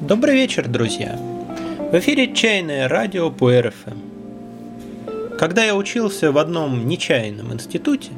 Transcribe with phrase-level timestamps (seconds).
[0.00, 1.18] Добрый вечер, друзья!
[1.92, 3.98] В эфире «Чайное радио» по РФМ.
[5.38, 8.12] Когда я учился в одном нечаянном институте,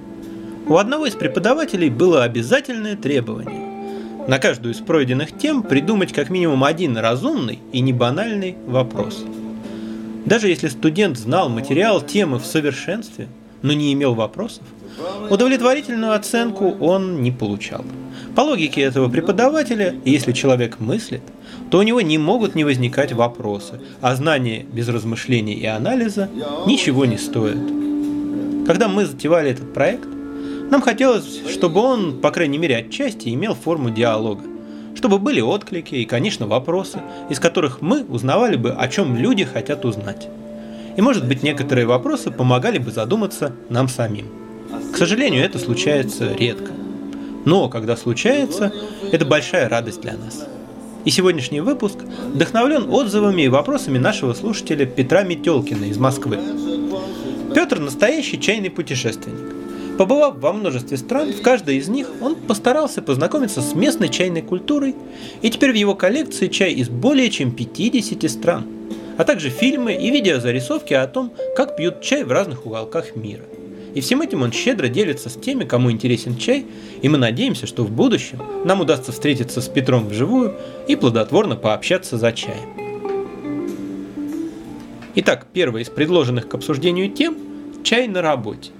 [0.68, 6.62] у одного из преподавателей было обязательное требование на каждую из пройденных тем придумать как минимум
[6.62, 9.24] один разумный и небанальный вопрос.
[10.28, 13.28] Даже если студент знал материал темы в совершенстве,
[13.62, 14.62] но не имел вопросов,
[15.30, 17.82] удовлетворительную оценку он не получал.
[18.36, 21.22] По логике этого преподавателя, если человек мыслит,
[21.70, 26.28] то у него не могут не возникать вопросы, а знания без размышлений и анализа
[26.66, 27.56] ничего не стоят.
[28.66, 30.08] Когда мы затевали этот проект,
[30.70, 34.42] нам хотелось, чтобы он, по крайней мере отчасти, имел форму диалога.
[34.98, 36.98] Чтобы были отклики и, конечно, вопросы,
[37.30, 40.26] из которых мы узнавали бы, о чем люди хотят узнать.
[40.96, 44.26] И, может быть, некоторые вопросы помогали бы задуматься нам самим.
[44.92, 46.72] К сожалению, это случается редко.
[47.44, 48.72] Но когда случается,
[49.12, 50.44] это большая радость для нас.
[51.04, 51.98] И сегодняшний выпуск
[52.34, 56.40] вдохновлен отзывами и вопросами нашего слушателя Петра Метелкина из Москвы.
[57.54, 59.57] Петр– настоящий чайный путешественник.
[59.98, 64.94] Побывав во множестве стран, в каждой из них он постарался познакомиться с местной чайной культурой,
[65.42, 68.66] и теперь в его коллекции чай из более чем 50 стран,
[69.18, 73.44] а также фильмы и видеозарисовки о том, как пьют чай в разных уголках мира–
[73.94, 76.66] и всем этим он щедро делится с теми, кому интересен чай,
[77.02, 80.54] и мы надеемся, что в будущем нам удастся встретиться с Петром вживую
[80.86, 82.74] и плодотворно пообщаться за чаем.
[85.16, 87.36] Итак, первая из предложенных к обсуждению тем–
[87.82, 88.70] чай на работе.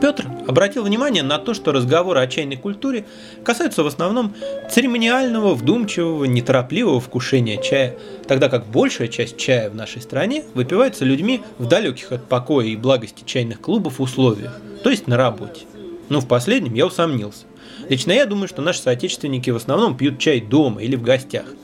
[0.00, 3.04] Петр обратил внимание на то, что разговоры о чайной культуре
[3.44, 4.34] касаются в основном
[4.70, 11.42] церемониального, вдумчивого, неторопливого вкушения чая, тогда как большая часть чая в нашей стране выпивается людьми
[11.58, 15.66] в далеких от покоя и благости чайных клубов условиях, то есть на работе.
[16.08, 17.44] Но в последнем я усомнился.
[17.88, 21.44] Лично я думаю, что наши соотечественники в основном пьют чай дома или в гостях–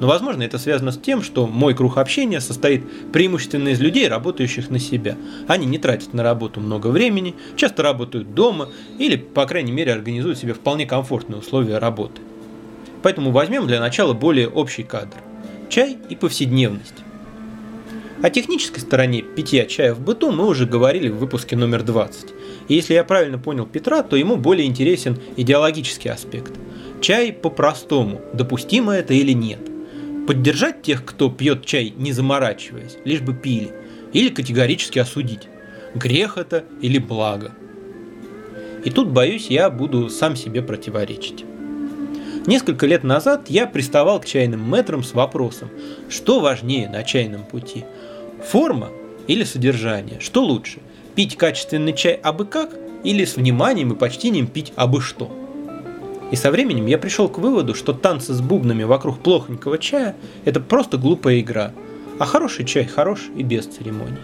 [0.00, 4.70] но, возможно, это связано с тем, что мой круг общения состоит преимущественно из людей, работающих
[4.70, 5.16] на себя.
[5.46, 10.38] Они не тратят на работу много времени, часто работают дома или, по крайней мере, организуют
[10.38, 12.22] себе вполне комфортные условия работы.
[13.02, 15.16] Поэтому возьмем для начала более общий кадр.
[15.68, 16.94] Чай и повседневность.
[18.22, 22.30] О технической стороне питья чая в быту мы уже говорили в выпуске номер 20.
[22.68, 26.52] И если я правильно понял Петра, то ему более интересен идеологический аспект.
[27.00, 29.69] Чай по-простому, допустимо это или нет
[30.30, 33.72] поддержать тех, кто пьет чай, не заморачиваясь, лишь бы пили,
[34.12, 35.48] или категорически осудить,
[35.96, 37.50] грех это или благо.
[38.84, 41.44] И тут, боюсь, я буду сам себе противоречить.
[42.46, 45.68] Несколько лет назад я приставал к чайным метрам с вопросом,
[46.08, 47.84] что важнее на чайном пути–
[48.52, 48.90] форма
[49.26, 50.78] или содержание, что лучше–
[51.16, 52.70] пить качественный чай абы как
[53.02, 55.36] или с вниманием и почтением пить абы что–
[56.30, 60.14] и со временем я пришел к выводу, что танцы с бубнами вокруг плохонького чая–
[60.44, 61.72] это просто глупая игра,
[62.18, 64.18] а хороший чай хорош и без церемоний.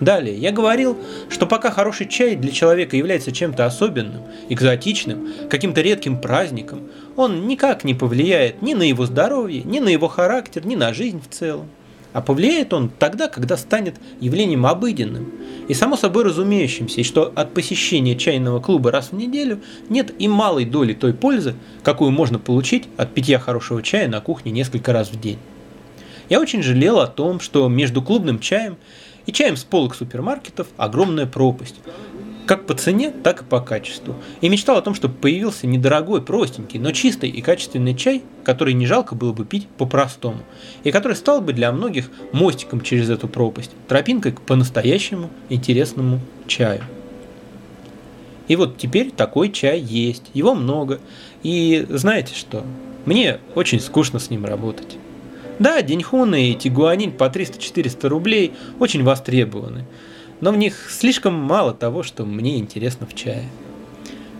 [0.00, 0.96] Далее, я говорил,
[1.28, 6.82] что пока хороший чай для человека является чем-то особенным, экзотичным, каким-то редким праздником,
[7.16, 11.20] он никак не повлияет ни на его здоровье, ни на его характер, ни на жизнь
[11.20, 11.68] в целом.
[12.12, 15.32] А повлияет он тогда, когда станет явлением обыденным
[15.68, 20.26] и само собой разумеющимся, и что от посещения чайного клуба раз в неделю нет и
[20.26, 25.10] малой доли той пользы, какую можно получить от питья хорошего чая на кухне несколько раз
[25.10, 25.38] в день.
[26.28, 28.76] Я очень жалел о том, что между клубным чаем
[29.26, 31.76] и чаем с полок супермаркетов огромная пропасть,
[32.48, 34.14] как по цене, так и по качеству.
[34.40, 38.86] И мечтал о том, чтобы появился недорогой, простенький, но чистый и качественный чай, который не
[38.86, 40.38] жалко было бы пить по-простому,
[40.82, 46.82] и который стал бы для многих мостиком через эту пропасть, тропинкой к по-настоящему интересному чаю.
[48.48, 51.00] И вот теперь такой чай есть, его много.
[51.42, 52.64] И знаете что?
[53.04, 54.96] Мне очень скучно с ним работать.
[55.58, 59.84] Да, деньхуны и тигуанин по 300-400 рублей очень востребованы
[60.40, 63.44] но в них слишком мало того, что мне интересно в чае.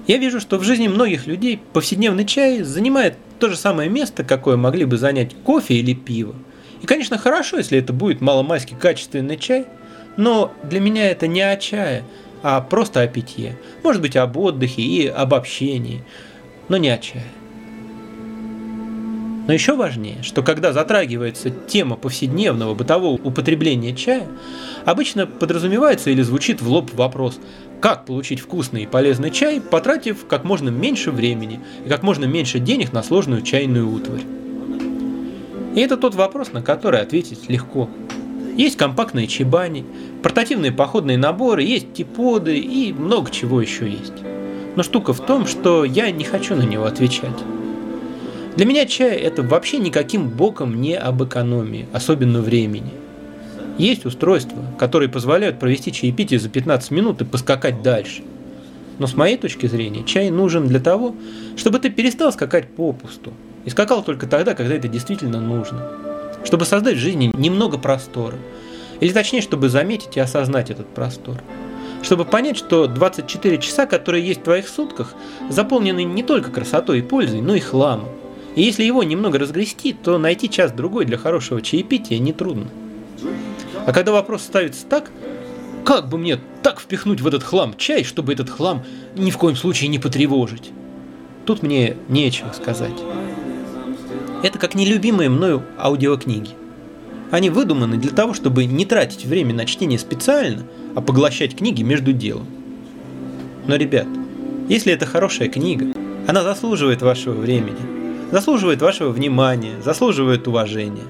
[0.07, 4.57] Я вижу, что в жизни многих людей повседневный чай занимает то же самое место, какое
[4.57, 6.35] могли бы занять кофе или пиво.
[6.83, 9.67] И, конечно, хорошо, если это будет маломальски качественный чай,
[10.17, 12.05] но для меня это не о чае,
[12.43, 13.59] а просто о питье.
[13.83, 16.05] Может быть, об отдыхе и об общении,
[16.69, 17.25] но не о чае.
[19.49, 24.27] Но еще важнее, что когда затрагивается тема повседневного бытового употребления чая,
[24.85, 27.41] обычно подразумевается или звучит в лоб вопрос,
[27.81, 32.59] как получить вкусный и полезный чай, потратив как можно меньше времени и как можно меньше
[32.59, 34.21] денег на сложную чайную утварь.
[35.75, 37.89] И это тот вопрос, на который ответить легко.
[38.55, 39.87] Есть компактные чебани,
[40.23, 44.13] портативные походные наборы, есть типоды и много чего еще есть.
[44.77, 47.39] Но штука в том, что я не хочу на него отвечать.
[48.59, 52.91] Для меня чай это вообще никаким боком не об экономии, особенно времени.
[53.79, 58.25] Есть устройства, которые позволяют провести чаепитие за 15 минут и поскакать дальше.
[58.99, 61.15] Но с моей точки зрения, чай нужен для того,
[61.57, 63.33] чтобы ты перестал скакать попусту.
[63.65, 65.93] И скакал только тогда, когда это действительно нужно.
[66.43, 68.39] Чтобы создать в жизни немного простора.
[68.99, 71.37] Или точнее, чтобы заметить и осознать этот простор.
[72.03, 75.15] Чтобы понять, что 24 часа, которые есть в твоих сутках,
[75.49, 78.09] заполнены не только красотой и пользой, но и хламом.
[78.59, 82.67] И если его немного разгрести, то найти час-другой для хорошего чаепития нетрудно.
[83.87, 85.13] А когда вопрос ставится так,
[85.85, 88.83] как бы мне так впихнуть в этот хлам чай, чтобы этот хлам
[89.17, 90.73] ни в коем случае не потревожить?
[91.47, 93.01] Тут мне нечего сказать.
[94.43, 96.51] Это как нелюбимые мною аудиокниги.
[97.31, 100.65] Они выдуманы для того, чтобы не тратить время на чтение специально,
[100.97, 102.49] а поглощать книги между делом.
[103.69, 104.09] Но, ребят,
[104.69, 105.95] если это хорошая книга,
[106.27, 107.98] она заслуживает вашего времени,
[108.31, 111.05] заслуживает вашего внимания, заслуживает уважения.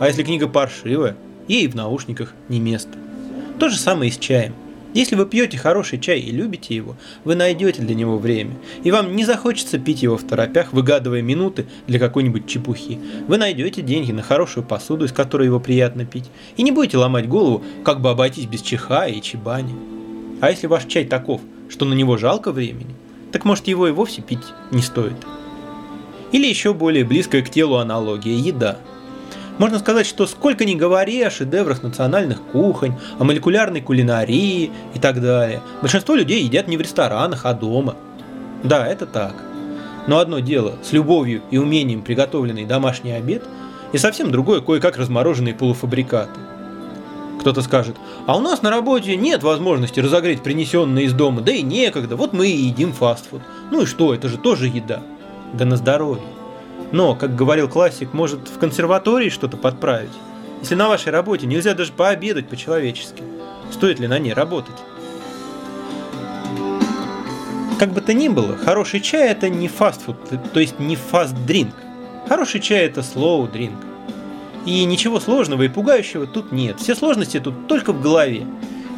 [0.00, 1.16] А если книга паршивая,
[1.48, 2.98] ей в наушниках не место.
[3.58, 4.54] То же самое и с чаем.
[4.94, 9.16] Если вы пьете хороший чай и любите его, вы найдете для него время, и вам
[9.16, 12.98] не захочется пить его в торопях, выгадывая минуты для какой-нибудь чепухи.
[13.26, 17.26] Вы найдете деньги на хорошую посуду, из которой его приятно пить, и не будете ломать
[17.26, 19.74] голову, как бы обойтись без чиха и чебани.
[20.42, 22.94] А если ваш чай таков, что на него жалко времени,
[23.32, 25.16] так может его и вовсе пить не стоит.
[26.32, 28.78] Или еще более близкая к телу аналогия– еда–
[29.58, 35.20] можно сказать, что сколько ни говори о шедеврах национальных кухонь, о молекулярной кулинарии и так
[35.20, 37.96] далее, большинство людей едят не в ресторанах, а дома.
[38.64, 39.34] Да, это так.
[40.06, 43.44] Но одно дело с любовью и умением приготовленный домашний обед,
[43.92, 46.40] и совсем другое кое-как размороженные полуфабрикаты.
[47.40, 47.96] Кто-то скажет,
[48.26, 52.32] а у нас на работе нет возможности разогреть принесенное из дома, да и некогда, вот
[52.32, 53.42] мы и едим фастфуд.
[53.70, 55.02] Ну и что, это же тоже еда.
[55.52, 56.24] Да на здоровье.
[56.92, 60.12] Но, как говорил классик, может в консерватории что-то подправить?
[60.60, 63.22] Если на вашей работе нельзя даже пообедать по-человечески,
[63.70, 64.76] стоит ли на ней работать?
[67.78, 70.16] Как бы то ни было, хороший чай это не фастфуд,
[70.52, 71.74] то есть не фаст-дринк.
[72.28, 73.76] Хороший чай это слоу-дринк.
[74.64, 76.78] И ничего сложного и пугающего тут нет.
[76.78, 78.46] Все сложности тут только в голове.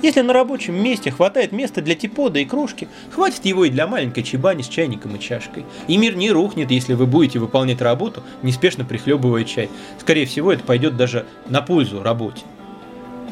[0.05, 4.23] Если на рабочем месте хватает места для типода и кружки, хватит его и для маленькой
[4.23, 5.65] чебани с чайником и чашкой.
[5.89, 9.71] И мир не рухнет, если вы будете выполнять работу, неспешно прихлебывая чай.
[9.99, 12.43] Скорее всего, это пойдет даже на пользу работе.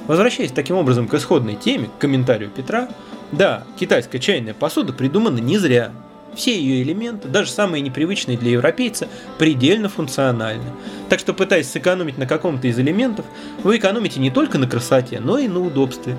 [0.07, 2.89] Возвращаясь таким образом к исходной теме, к комментарию Петра,
[3.33, 5.93] да, китайская чайная посуда придумана не зря.
[6.35, 9.09] Все ее элементы, даже самые непривычные для европейца,
[9.39, 10.65] предельно функциональны.
[11.11, 13.27] Так что пытаясь сэкономить на каком-то из элементов,
[13.63, 16.17] вы экономите не только на красоте, но и на удобстве.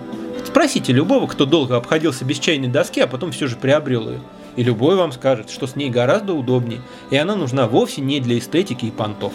[0.54, 4.20] Спросите любого, кто долго обходился без чайной доски, а потом все же приобрел ее.
[4.56, 6.80] И любой вам скажет, что с ней гораздо удобнее,
[7.10, 9.34] и она нужна вовсе не для эстетики и понтов.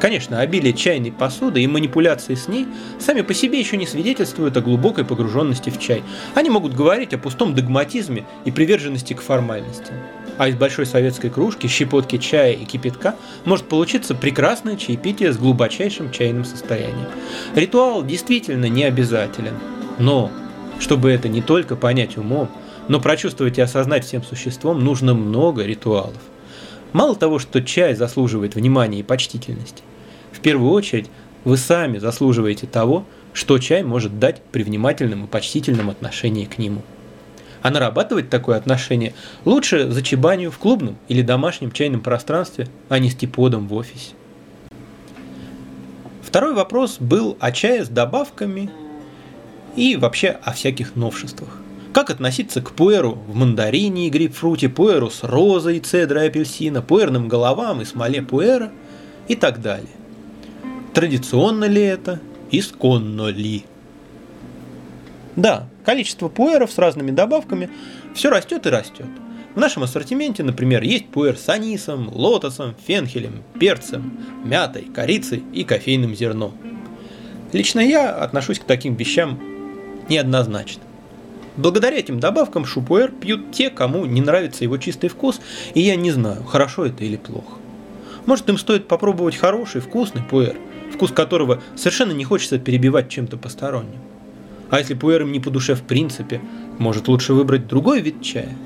[0.00, 2.66] Конечно, обилие чайной посуды и манипуляции с ней
[2.98, 6.02] сами по себе еще не свидетельствуют о глубокой погруженности в чай.
[6.34, 9.92] Они могут говорить о пустом догматизме и приверженности к формальности.
[10.38, 16.12] А из большой советской кружки, щепотки чая и кипятка может получиться прекрасное чаепитие с глубочайшим
[16.12, 17.08] чайным состоянием.
[17.56, 19.54] Ритуал действительно не обязателен.
[19.98, 20.30] Но,
[20.78, 22.48] чтобы это не только понять умом,
[22.86, 26.22] но прочувствовать и осознать всем существом, нужно много ритуалов.
[26.92, 29.82] Мало того, что чай заслуживает внимания и почтительности,
[30.30, 31.10] в первую очередь
[31.44, 36.82] вы сами заслуживаете того, что чай может дать при внимательном и почтительном отношении к нему.
[37.62, 43.10] А нарабатывать такое отношение лучше за чебанью в клубном или домашнем чайном пространстве, а не
[43.10, 44.12] с типодом в офисе.
[46.22, 48.70] Второй вопрос был о чае с добавками
[49.76, 51.48] и вообще о всяких новшествах.
[51.92, 57.80] Как относиться к пуэру в мандарине и грейпфруте, пуэру с розой, цедрой апельсина, пуэрным головам
[57.80, 58.70] и смоле пуэра
[59.26, 59.88] и так далее.
[60.92, 62.20] Традиционно ли это?
[62.50, 63.64] Исконно ли?
[65.38, 67.70] Да, количество пуэров с разными добавками
[68.12, 69.06] все растет и растет.
[69.54, 76.16] В нашем ассортименте, например, есть пуэр с анисом, лотосом, фенхелем, перцем, мятой, корицей и кофейным
[76.16, 76.54] зерном.
[77.52, 79.38] Лично я отношусь к таким вещам
[80.08, 80.82] неоднозначно.
[81.56, 85.40] Благодаря этим добавкам шупуэр пьют те, кому не нравится его чистый вкус,
[85.72, 87.54] и я не знаю, хорошо это или плохо.
[88.26, 90.56] Может им стоит попробовать хороший, вкусный пуэр,
[90.92, 94.00] вкус которого совершенно не хочется перебивать чем-то посторонним.
[94.70, 96.40] А если пуэр им не по душе в принципе,
[96.78, 98.56] может лучше выбрать другой вид чая.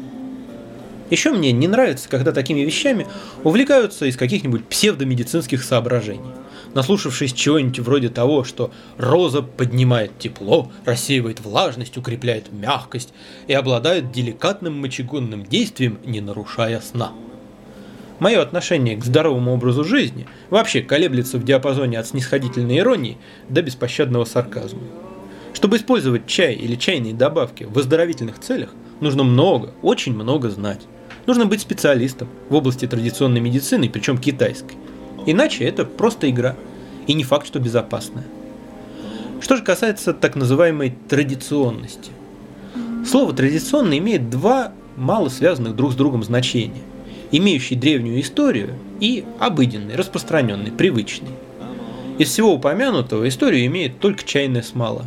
[1.11, 3.07] Еще мне не нравится, когда такими вещами
[3.45, 6.33] увлекаются из каких-нибудь псевдомедицинских соображений.
[6.75, 13.13] наслушавшись чего-нибудь вроде того, что роза поднимает тепло, рассеивает влажность, укрепляет мягкость
[13.47, 17.13] и обладает деликатным мочегонным действием, не нарушая сна.
[18.19, 23.19] Мое отношение к здоровому образу жизни вообще колеблется в диапазоне от снисходительной иронии
[23.51, 24.81] до беспощадного сарказма.
[25.55, 30.81] Чтобы использовать чай или чайные добавки в оздоровительных целях, нужно много, очень много знать.
[31.27, 34.77] Нужно быть специалистом в области традиционной медицины, причем китайской.
[35.27, 36.57] Иначе это просто игра,
[37.07, 38.25] и не факт, что безопасная.
[39.41, 42.11] Что же касается так называемой традиционности.
[43.07, 46.83] Слово «традиционно» имеет два мало связанных друг с другом значения
[47.33, 51.31] имеющий древнюю историю, и обыденный, распространенный, привычный.
[52.19, 55.07] Из всего упомянутого историю имеет только чайная смола.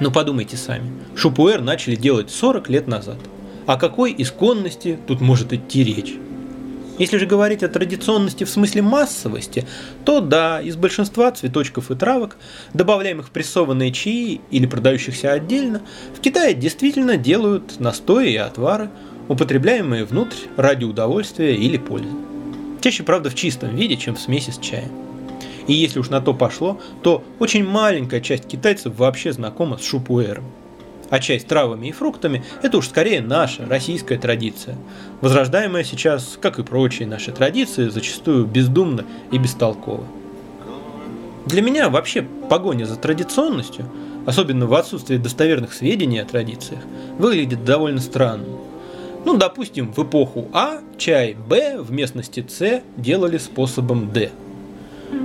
[0.00, 3.18] Но подумайте сами, шупуэр начали делать 40 лет назад.
[3.66, 6.14] О какой исконности тут может идти речь?
[6.98, 9.66] Если же говорить о традиционности в смысле массовости,
[10.04, 12.36] то да, из большинства цветочков и травок,
[12.72, 15.82] добавляемых в прессованные чаи или продающихся отдельно,
[16.16, 18.90] в Китае действительно делают настои и отвары,
[19.28, 22.08] употребляемые внутрь ради удовольствия или пользы.
[22.80, 25.05] Чаще, правда, в чистом виде, чем в смеси с чаем.
[25.66, 30.44] И если уж на то пошло, то очень маленькая часть китайцев вообще знакома с шупуэром.
[31.08, 34.76] А чай с травами и фруктами– это уж скорее наша российская традиция,
[35.20, 40.04] возрождаемая сейчас, как и прочие наши традиции, зачастую бездумно и бестолково.
[41.46, 43.88] Для меня вообще погоня за традиционностью,
[44.26, 46.80] особенно в отсутствии достоверных сведений о традициях,
[47.18, 48.46] выглядит довольно странно.
[49.24, 54.30] Ну, допустим, в эпоху А чай Б в местности С делали способом Д.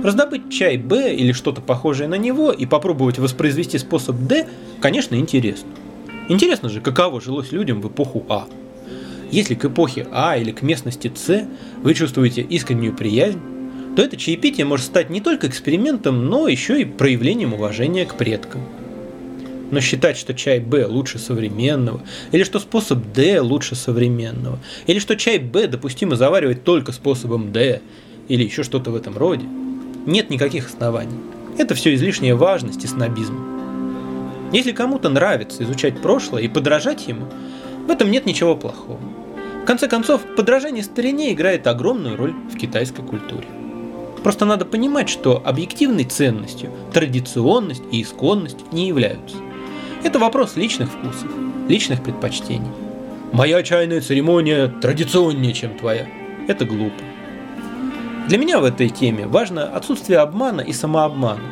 [0.02, 4.48] Раздобыть чай Б или что-то похожее на него и попробовать воспроизвести способ Д,
[4.80, 5.70] конечно, интересно.
[6.28, 8.46] Интересно же, каково жилось людям в эпоху А.
[9.30, 11.46] Если к эпохе А или к местности С
[11.82, 13.40] вы чувствуете искреннюю приязнь,
[13.96, 18.62] то это чаепитие может стать не только экспериментом, но еще и проявлением уважения к предкам–
[19.72, 25.16] но считать, что чай Б лучше современного, или что способ Д лучше современного, или что
[25.16, 27.80] чай Б допустимо заваривать только способом Д,
[28.28, 29.46] или еще что-то в этом роде,
[30.06, 31.18] нет никаких оснований.
[31.58, 33.36] Это все излишняя важность и снобизм.
[34.52, 37.26] Если кому-то нравится изучать прошлое и подражать ему,
[37.86, 39.00] в этом нет ничего плохого.
[39.62, 43.46] В конце концов, подражание старине играет огромную роль в китайской культуре.
[44.22, 49.36] Просто надо понимать, что объективной ценностью традиционность и исконность не являются.
[50.04, 51.30] Это вопрос личных вкусов,
[51.68, 52.70] личных предпочтений.
[53.32, 56.06] Моя чайная церемония традиционнее, чем твоя.
[56.48, 57.02] Это глупо.
[58.28, 61.42] Для меня в этой теме важно отсутствие обмана и самообмана,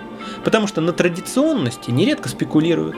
[0.45, 2.97] потому что на традиционности нередко спекулируют.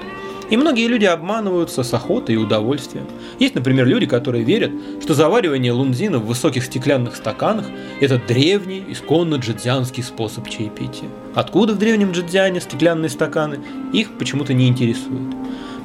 [0.50, 3.06] И многие люди обманываются с охотой и удовольствием.
[3.38, 4.70] Есть, например, люди, которые верят,
[5.02, 7.66] что заваривание лунзина в высоких стеклянных стаканах–
[8.00, 11.08] это древний, исконно джидзянский способ чаепития.
[11.34, 13.60] Откуда в древнем джидзяне стеклянные стаканы,
[13.94, 15.34] их почему-то не интересует.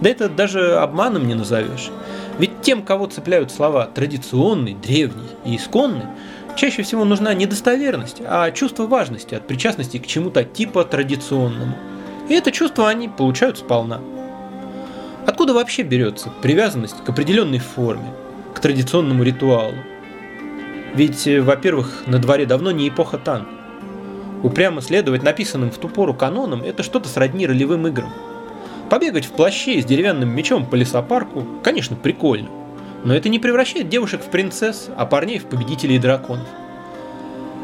[0.01, 1.89] Да это даже обманом не назовешь.
[2.37, 6.05] Ведь тем, кого цепляют слова «традиционный», «древний» и «исконный»,
[6.57, 11.75] чаще всего нужна не достоверность, а чувство важности от причастности к чему-то типа традиционному.
[12.27, 14.01] И это чувство они получают сполна.
[15.25, 18.13] Откуда вообще берется привязанность к определенной форме,
[18.53, 19.75] к традиционному ритуалу?
[20.93, 23.47] Ведь, э, во-первых, на дворе давно не эпоха Тан.
[24.43, 28.11] Упрямо следовать написанным в ту пору канонам– это что-то сродни ролевым играм–
[28.89, 32.47] Побегать в плаще с деревянным мечом по лесопарку, конечно, прикольно.
[33.07, 36.45] Но это не превращает девушек в принцесс, а парней в победителей драконов.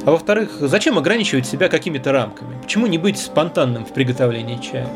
[0.05, 2.61] А во-вторых, зачем ограничивать себя какими-то рамками?
[2.61, 4.87] Почему не быть спонтанным в приготовлении чая?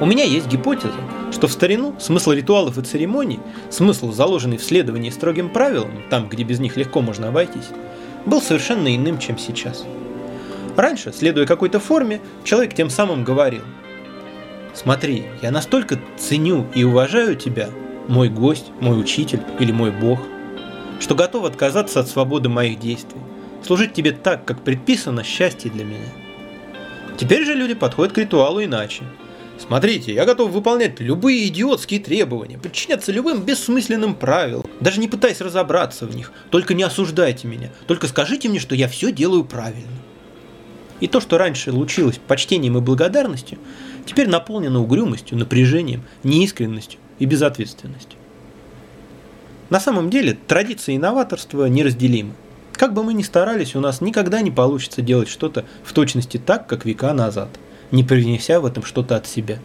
[0.00, 0.98] У меня есть гипотеза,
[1.30, 3.38] что в старину смысл ритуалов и церемоний,
[3.70, 7.68] смысл, заложенный в следовании строгим правилам, там, где без них легко можно обойтись,
[8.26, 9.84] был совершенно иным, чем сейчас.
[10.76, 13.62] Раньше, следуя какой-то форме, человек тем самым говорил–
[14.74, 17.68] Смотри, я настолько ценю и уважаю тебя,
[18.08, 20.18] мой гость, мой учитель или мой бог,
[20.98, 23.20] что готов отказаться от свободы моих действий,
[23.64, 26.08] служить тебе так, как предписано счастье для меня.
[27.16, 29.04] Теперь же люди подходят к ритуалу иначе.
[29.58, 36.06] Смотрите, я готов выполнять любые идиотские требования, подчиняться любым бессмысленным правилам, даже не пытаясь разобраться
[36.06, 36.32] в них.
[36.50, 39.90] Только не осуждайте меня, только скажите мне, что я все делаю правильно.
[41.00, 43.58] И то, что раньше лучилось почтением и благодарностью,
[44.06, 48.18] теперь наполнена угрюмостью, напряжением, неискренностью и безответственностью.
[49.70, 52.32] На самом деле традиция и новаторство неразделимы.
[52.72, 56.66] Как бы мы ни старались, у нас никогда не получится делать что-то в точности так,
[56.66, 57.48] как века назад,
[57.90, 59.58] не привнеся в этом что-то от себя.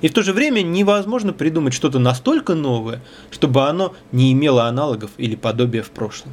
[0.00, 3.00] И в то же время невозможно придумать что-то настолько новое,
[3.30, 6.32] чтобы оно не имело аналогов или подобия в прошлом.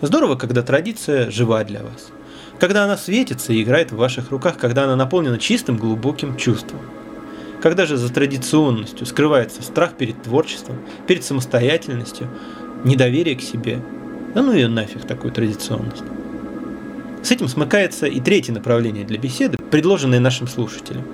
[0.00, 2.08] Здорово, когда традиция жива для вас–
[2.58, 6.80] Когда она светится и играет в ваших руках, когда она наполнена чистым глубоким чувством.
[7.62, 12.28] Когда же за традиционностью скрывается страх перед творчеством, перед самостоятельностью,
[12.84, 13.80] недоверие к себе.
[14.34, 16.04] Да ну ее нафиг, такую традиционность.
[17.22, 21.04] С этим смыкается и третье направление для беседы, предложенное нашим слушателям.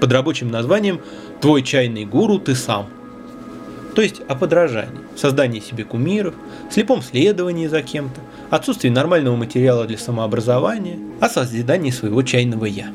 [0.00, 1.00] Под рабочим названием
[1.40, 2.88] «Твой чайный гуру ты сам».
[3.94, 6.34] То есть о подражании, создании себе кумиров,
[6.70, 12.90] слепом следовании за кем-то, отсутствии нормального материала для самообразования, о созидании своего чайного «я».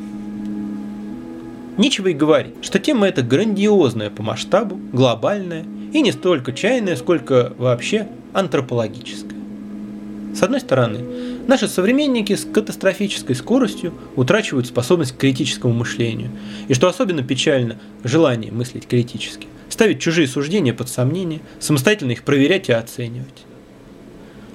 [1.82, 7.56] Нечего и говорить, что тема эта грандиозная по масштабу, глобальная и не столько чайная, сколько
[7.58, 9.40] вообще антропологическая.
[10.36, 11.00] С одной стороны,
[11.48, 16.30] наши современники с катастрофической скоростью утрачивают способность к критическому мышлению,
[16.68, 22.70] и что особенно печально, желание мыслить критически, ставить чужие суждения под сомнение, самостоятельно их проверять
[22.70, 23.48] и оценивать.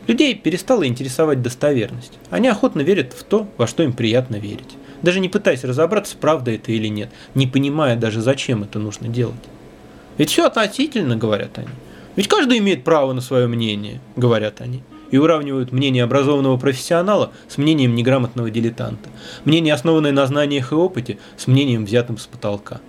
[0.07, 2.13] Людей перестала интересовать достоверность.
[2.31, 6.51] Они охотно верят в то, во что им приятно верить даже не пытаясь разобраться, правда
[6.51, 9.35] это или нет, не понимая даже, зачем это нужно делать.
[10.19, 11.69] Ведь все относительно, говорят они.
[12.17, 14.83] Ведь каждый имеет право на свое мнение, говорят они.
[15.11, 19.09] И уравнивают мнение образованного профессионала с мнением неграмотного дилетанта.
[19.45, 22.81] Мнение, основанное на знаниях и опыте, с мнением, взятым с потолка.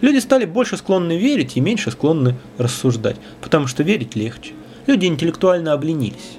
[0.00, 4.52] Люди стали больше склонны верить и меньше склонны рассуждать, потому что верить легче.
[4.86, 6.38] Люди интеллектуально обленились.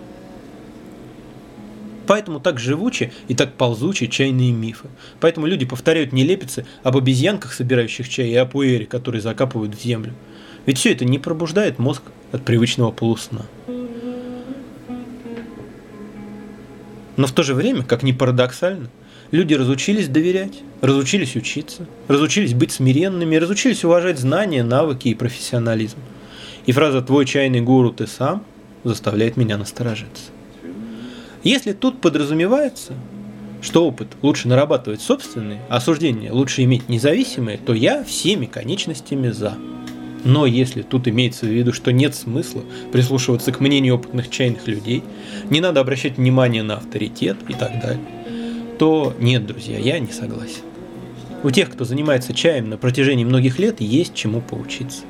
[2.09, 4.87] Поэтому так живучи и так ползучи чайные мифы.
[5.19, 10.15] Поэтому люди повторяют нелепицы об обезьянках, собирающих чай, и о пуэре, который закапывают в землю.
[10.65, 12.01] Ведь все это не пробуждает мозг
[12.31, 13.45] от привычного полусна.
[17.15, 18.89] Но в то же время, как ни парадоксально,
[19.29, 25.99] люди разучились доверять, разучились учиться, разучились быть смиренными, разучились уважать знания, навыки и профессионализм.
[26.65, 28.43] И фраза «твой чайный гуру ты сам»
[28.83, 30.31] заставляет меня насторожиться.
[31.43, 32.93] Если тут подразумевается,
[33.61, 39.57] что опыт лучше нарабатывать собственный, а суждения лучше иметь независимые, то я всеми конечностями за.
[40.25, 45.01] Но если тут имеется в виду, что нет смысла прислушиваться к мнению опытных чайных людей,
[45.49, 48.03] не надо обращать внимание на авторитет и так далее,
[48.77, 50.63] то нет, друзья, я не согласен.
[51.43, 55.03] У тех, кто занимается чаем на протяжении многих лет, есть чему поучиться.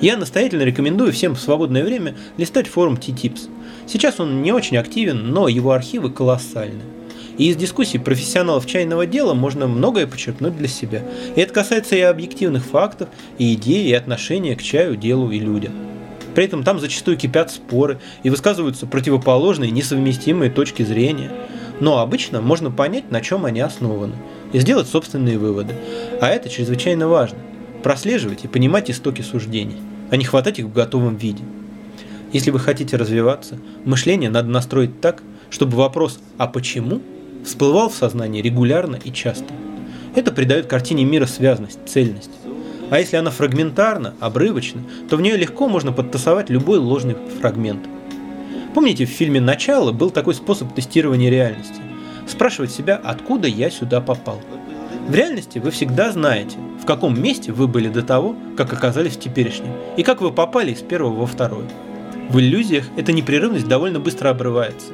[0.00, 3.50] Я настоятельно рекомендую всем в свободное время листать форум T-Tips–
[3.86, 6.82] Сейчас он не очень активен, но его архивы колоссальны.
[7.36, 11.02] И из дискуссий профессионалов чайного дела можно многое почерпнуть для себя.
[11.34, 15.72] И это касается и объективных фактов, и идей, и отношения к чаю, делу и людям.
[16.34, 21.30] При этом там зачастую кипят споры и высказываются противоположные, несовместимые точки зрения.
[21.80, 24.14] Но обычно можно понять, на чем они основаны,
[24.52, 25.74] и сделать собственные выводы.
[26.20, 27.38] А это чрезвычайно важно.
[27.82, 29.76] Прослеживать и понимать истоки суждений,
[30.10, 31.42] а не хватать их в готовом виде.
[32.34, 37.00] Если вы хотите развиваться, мышление надо настроить так, чтобы вопрос «а почему?»
[37.44, 39.54] всплывал в сознании регулярно и часто.
[40.16, 42.32] Это придает картине мира связность, цельность.
[42.90, 47.86] А если она фрагментарна, обрывочна, то в нее легко можно подтасовать любой ложный фрагмент.
[48.74, 51.80] Помните, в фильме «Начало» был такой способ тестирования реальности.
[52.26, 54.40] Спрашивать себя, откуда я сюда попал.
[55.06, 59.20] В реальности вы всегда знаете, в каком месте вы были до того, как оказались в
[59.20, 61.68] теперешнем, и как вы попали из первого во второе.
[62.30, 64.92] В иллюзиях эта непрерывность довольно быстро обрывается.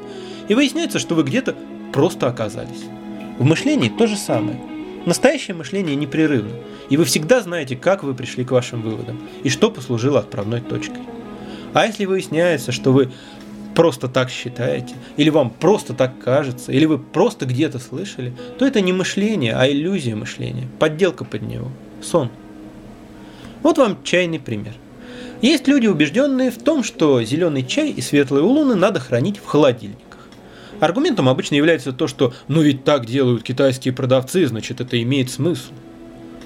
[0.48, 1.54] И выясняется, что вы где-то
[1.92, 2.84] просто оказались.
[3.38, 4.60] В мышлении то же самое.
[5.06, 6.52] Настоящее мышление непрерывно,
[6.90, 11.00] и вы всегда знаете, как вы пришли к вашим выводам и что послужило отправной точкой.
[11.72, 13.10] А если выясняется, что вы
[13.74, 18.82] просто так считаете, или вам просто так кажется, или вы просто где-то слышали, то это
[18.82, 21.68] не мышление, а иллюзия мышления, подделка под него,
[22.02, 22.28] сон.
[23.62, 24.74] Вот вам чайный пример–
[25.42, 30.20] есть люди, убежденные в том, что зеленый чай и светлые улуны надо хранить в холодильниках.
[30.80, 35.72] Аргументом обычно является то, что «ну ведь так делают китайские продавцы, значит это имеет смысл».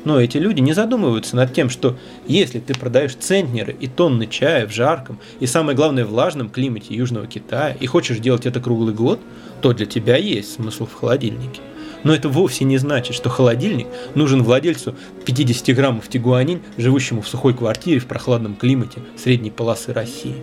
[0.04, 4.66] Но эти люди не задумываются над тем, что если ты продаешь центнеры и тонны чая
[4.66, 9.18] в жарком и самое главное влажном климате Южного Китая и хочешь делать это круглый год,
[9.62, 11.60] то для тебя есть смысл в холодильнике.
[12.04, 17.54] Но это вовсе не значит, что холодильник нужен владельцу 50 граммов тигуанин, живущему в сухой
[17.54, 20.36] квартире в прохладном климате средней полосы России.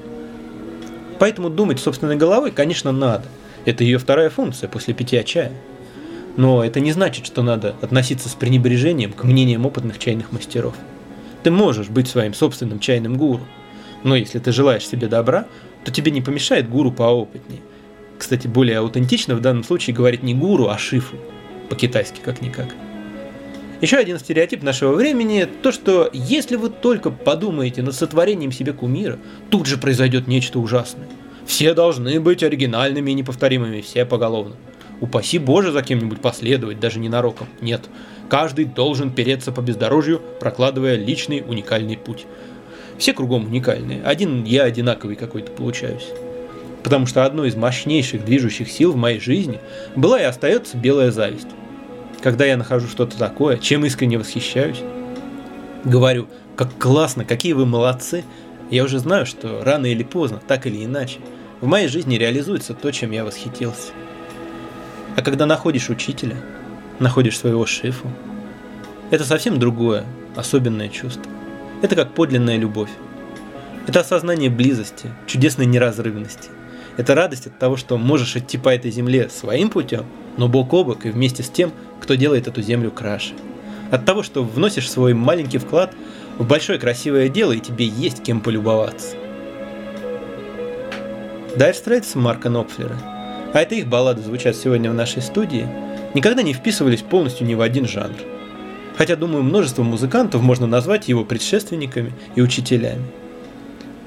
[1.19, 3.25] Поэтому думать собственной головой, конечно, надо.
[3.65, 5.51] Это ее вторая функция после питья чая.
[6.35, 10.73] Но это не значит, что надо относиться с пренебрежением к мнениям опытных чайных мастеров.
[11.43, 13.45] Ты можешь быть своим собственным чайным гуру.
[14.03, 15.45] Но если ты желаешь себе добра,
[15.85, 17.61] то тебе не помешает гуру поопытнее.
[18.17, 21.17] Кстати, более аутентично в данном случае говорить не гуру, а шифу
[21.71, 22.67] по-китайски как-никак.
[23.79, 29.17] Еще один стереотип нашего времени– то, что если вы только подумаете над сотворением себе кумира,
[29.49, 31.07] тут же произойдет нечто ужасное.
[31.45, 34.55] Все должны быть оригинальными и неповторимыми, все поголовно.
[34.99, 37.47] упаси Боже за кем-нибудь последовать, даже ненароком.
[37.61, 37.81] Нет,
[38.29, 42.25] каждый должен переться по бездорожью, прокладывая личный уникальный путь.
[42.99, 46.09] Все кругом уникальные, один я одинаковый какой-то получаюсь.
[46.83, 49.59] Потому что одной из мощнейших движущих сил в моей жизни
[49.95, 51.47] была и остается белая зависть.
[52.21, 54.81] Когда я нахожу что-то такое, чем искренне восхищаюсь,
[55.83, 58.23] говорю, как классно, какие вы молодцы,
[58.69, 61.19] я уже знаю, что рано или поздно, так или иначе,
[61.61, 63.91] в моей жизни реализуется то, чем я восхитился.
[65.17, 66.37] А когда находишь учителя,
[66.99, 68.07] находишь своего шифу,
[69.09, 70.05] это совсем другое,
[70.35, 71.31] особенное чувство.
[71.81, 72.91] Это как подлинная любовь.
[73.87, 76.49] Это осознание близости, чудесной неразрывности.
[76.97, 80.05] Это радость от того, что можешь идти по этой земле своим путем,
[80.37, 83.33] но бок о бок и вместе с тем, кто делает эту землю краше.
[83.91, 85.93] От того, что вносишь свой маленький вклад
[86.37, 89.15] в большое красивое дело, и тебе есть кем полюбоваться.
[91.55, 92.97] Dire Straits Марка Нопфлера,
[93.53, 95.67] а это их баллады звучат сегодня в нашей студии,
[96.13, 98.15] никогда не вписывались полностью ни в один жанр.
[98.97, 103.05] Хотя, думаю, множество музыкантов можно назвать его предшественниками и учителями.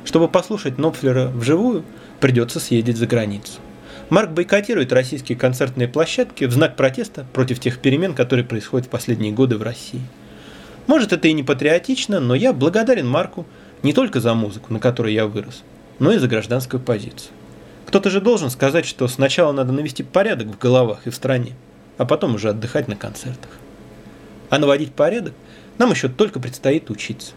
[0.05, 1.85] Чтобы послушать Нопфлера вживую,
[2.21, 3.61] придется съездить за границу.
[4.11, 9.33] Марк бойкотирует российские концертные площадки в знак протеста против тех перемен, которые происходят в последние
[9.33, 10.03] годы в России.
[10.87, 13.47] Может, это и не патриотично, но я благодарен Марку
[13.83, 15.63] не только за музыку, на которой я вырос,
[15.99, 17.33] но и за гражданскую позицию.
[17.87, 21.53] Кто-то же должен сказать, что сначала надо навести порядок в головах и в стране,
[21.97, 23.51] а потом уже отдыхать на концертах.
[24.51, 25.33] А наводить порядок
[25.79, 27.33] нам еще только предстоит учиться.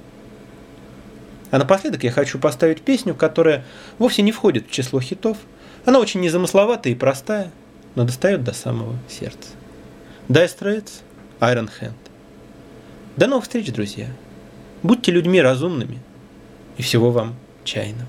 [1.52, 3.64] А напоследок я хочу поставить песню, которая
[4.00, 5.38] вовсе не входит в число хитов.
[5.86, 7.52] Она очень незамысловатая и простая,
[7.96, 9.50] но достает до самого сердца.
[10.28, 11.02] Dire Straits,
[11.40, 11.94] Iron Hand.
[13.16, 14.08] До новых встреч, друзья.
[14.84, 16.00] Будьте людьми разумными.
[16.78, 18.08] И всего вам чайного.